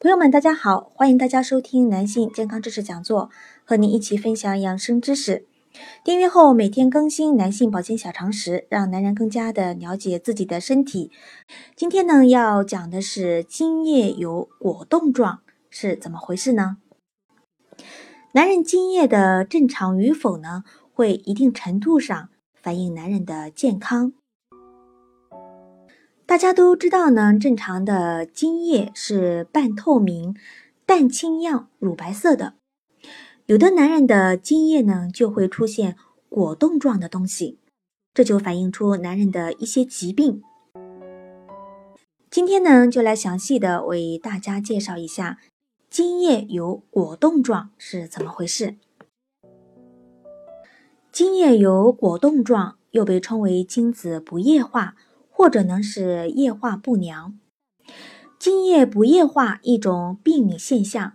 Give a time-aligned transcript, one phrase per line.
[0.00, 3.30] 朋友们，大家好，欢迎大家收听男性健康知识讲座，
[3.64, 5.48] 和您一起分享养生知识。
[6.04, 11.10] 订阅后每天更新男性保健小常识，让男人更加的了解自己的身体。
[11.74, 16.76] 今天呢，要讲的是精液有果冻状是怎么回事呢？
[18.34, 20.62] 男人精液的正常与否呢，
[20.92, 24.12] 会一定程度上反映男人的健康。
[26.28, 30.36] 大家都知道呢，正常的精液是半透明、
[30.84, 32.52] 淡清样、乳白色的。
[33.46, 35.96] 有的男人的精液呢，就会出现
[36.28, 37.58] 果冻状的东西，
[38.12, 40.42] 这就反映出男人的一些疾病。
[42.30, 45.38] 今天呢，就来详细的为大家介绍一下
[45.88, 48.76] 精液有果冻状是怎么回事。
[51.10, 54.94] 精液有果冻状，又被称为精子不液化。
[55.38, 57.38] 或者呢是液化不良，
[58.40, 61.12] 精液不液化一种病理现象，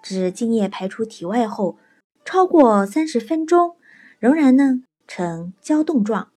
[0.00, 1.76] 指精液排出体外后
[2.24, 3.74] 超过三十分钟，
[4.20, 6.28] 仍然呢呈胶冻状。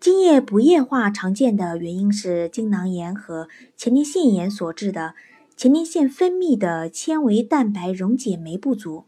[0.00, 5.14] 精液不液化常见的原因是精囊炎和前列腺炎所致的
[5.56, 9.04] 前列腺分泌的纤维蛋白溶解酶不足，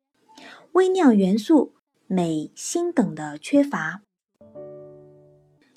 [0.70, 1.74] 微量元素
[2.06, 4.02] 镁、锌等的缺乏。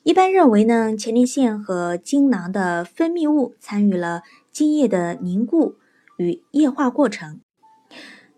[0.04, 5.76] 一般认为呢，前列腺和精囊的分泌物参与了精液的凝固
[6.18, 7.40] 与液化过程，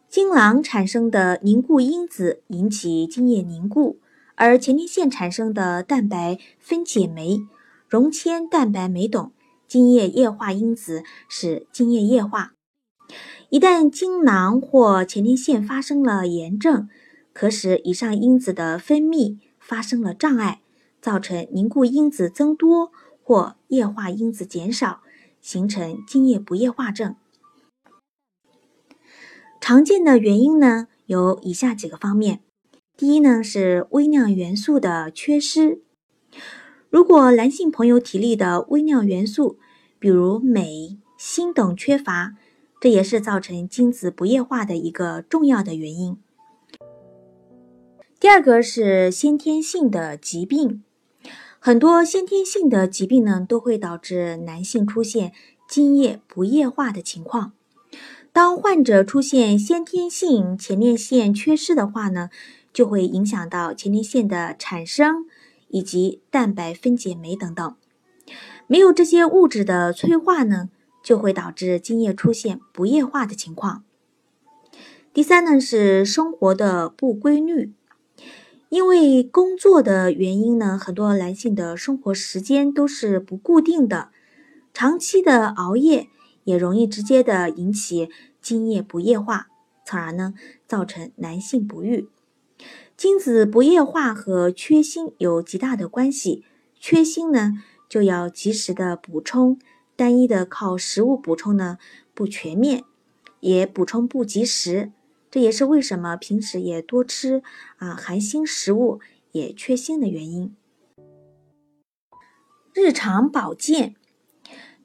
[0.10, 3.98] 精囊产生的凝固因子引起精液凝固，
[4.36, 7.40] 而前列腺产生的蛋白分解酶、
[7.88, 9.32] 溶铅蛋白酶等
[9.66, 12.52] 精液液化因子使精液液化。
[13.48, 16.90] 一旦精囊或前列腺发生了炎症，
[17.32, 20.60] 可使以上因子的分泌发生了障碍。
[21.04, 25.02] 造成凝固因子增多或液化因子减少，
[25.42, 27.18] 形成精液不液化症。
[29.60, 32.40] 常见的原因呢有以下几个方面：
[32.96, 35.82] 第一呢是微量元素的缺失。
[36.90, 39.60] 如果男性朋友体内的微量元素，
[40.00, 42.36] 比如镁、锌等缺乏，
[42.80, 46.18] 这也是造成精子不液化的一个重要的原因。
[48.22, 50.82] 第二个是先天性的疾病。
[51.66, 55.32] 很多先天性的疾病呢，都会导致男性出现
[55.66, 57.54] 精液不液化的情况。
[58.34, 62.30] 当患者出现先天性前列腺缺失的话呢，
[62.74, 65.26] 就会影响到前列腺的产生
[65.70, 67.76] 以及蛋白分解酶等等。
[68.68, 70.68] 没有这些物质的催化呢，
[71.02, 73.86] 就会导致精液出现不液化的情况。
[75.14, 77.72] 第三呢，是生活的不规律。
[78.74, 84.10] 因为工作的原因呢，很多男性的生活时间都是不固定的，
[84.74, 86.08] 长期的熬夜
[86.44, 88.10] 也容易直接的引起
[88.42, 89.46] 精液不液化，
[89.86, 90.34] 从而呢
[90.66, 92.10] 造成男性不育。
[92.98, 96.44] 精子不液化和缺锌有极大的关系，
[96.80, 97.52] 缺锌呢
[97.88, 99.60] 就要及时的补充，
[99.96, 101.78] 单一的靠食物补充呢
[102.16, 102.84] 不全面，
[103.40, 104.92] 也补充不及时。
[105.34, 107.42] 这也是为什么平时也多吃
[107.78, 109.00] 啊含锌食物
[109.32, 110.56] 也缺锌的原因。
[112.72, 113.96] 日常保健，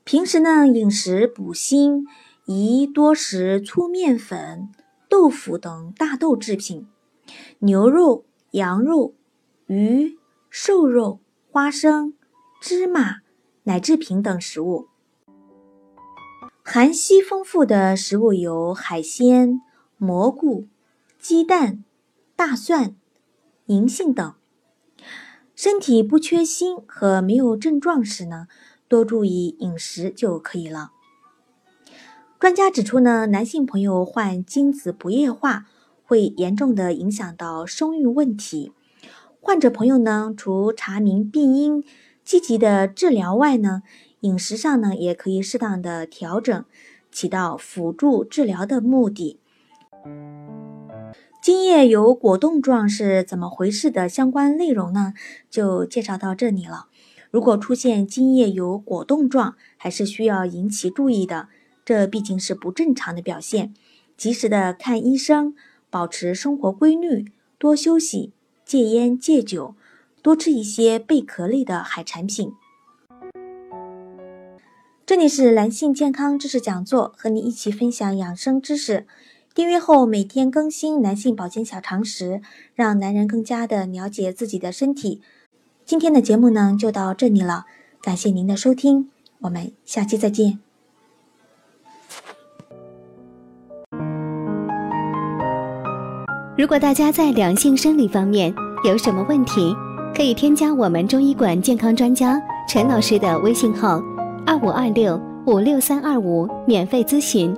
[0.05, 2.07] 平时呢饮食补锌，
[2.47, 4.71] 宜多食粗面粉、
[5.07, 6.89] 豆腐等大豆制品，
[7.59, 9.13] 牛肉、羊肉、
[9.67, 10.17] 鱼、
[10.49, 11.21] 瘦肉、
[11.51, 12.15] 花生、
[12.59, 13.17] 芝麻、
[13.65, 14.89] 奶制品等食物。
[16.65, 19.61] 含硒丰富的食物有海鲜。
[19.99, 20.69] 蘑菇、
[21.19, 21.85] 鸡蛋、
[22.37, 22.95] 大蒜、
[23.67, 24.35] 银杏等。
[25.57, 28.47] 身体不缺锌和没有症状时呢，
[28.87, 30.93] 多注意饮食就可以了。
[32.39, 35.67] 专家指出呢，男性朋友患精子不液化，
[36.05, 38.73] 会严重的影响到生育问题。
[39.41, 41.83] 患者朋友呢，除查明病因、
[42.23, 43.83] 积极的治疗外呢，
[44.21, 46.65] 饮食上呢，也可以适当的调整，
[47.11, 49.41] 起到辅助治疗的目的。
[51.41, 55.15] 精液有果冻状是怎么回事的相关内容呢？
[55.49, 56.89] 就介绍到这里了。
[57.31, 61.49] 如果出现精液有果冻状，还是需要引起注意的。
[61.85, 63.73] 这毕竟是不正常的表现。
[64.17, 65.55] 及时的看医生，
[65.89, 67.27] 保持生活规律，
[67.57, 68.33] 多休息，
[68.65, 69.75] 戒烟戒酒，
[70.21, 72.53] 多吃一些贝壳类的海产品。
[75.07, 79.07] 这里是男性健康知识讲座，和你一起分享养生知识。
[79.59, 82.41] 订阅后每天更新男性保健小常识，
[82.77, 85.21] 让男人更加的了解自己的身体。
[85.85, 87.67] 今天的节目呢就到这里了，
[88.01, 89.11] 感谢您的收听，
[89.41, 90.61] 我们下期再见。
[96.57, 99.75] 如果大家在两性生理方面有什么问题，
[100.15, 104.01] 可以添加我们中医馆健康专家陈老师的微信号。
[104.47, 107.53] 二五二六五六三二五，免费咨询。